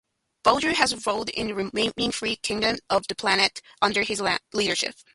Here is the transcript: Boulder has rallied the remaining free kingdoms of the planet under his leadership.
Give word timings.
Boulder 0.43 0.73
has 0.73 1.05
rallied 1.05 1.27
the 1.37 1.53
remaining 1.53 2.11
free 2.11 2.35
kingdoms 2.35 2.79
of 2.89 3.05
the 3.07 3.13
planet 3.13 3.61
under 3.83 4.01
his 4.01 4.19
leadership. 4.51 4.95